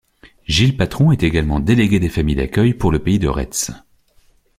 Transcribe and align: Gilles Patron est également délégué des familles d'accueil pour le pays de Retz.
Gilles 0.47 0.75
Patron 0.77 1.11
est 1.11 1.21
également 1.21 1.59
délégué 1.59 1.99
des 1.99 2.09
familles 2.09 2.37
d'accueil 2.37 2.73
pour 2.73 2.91
le 2.91 2.97
pays 2.97 3.19
de 3.19 3.27
Retz. 3.27 3.69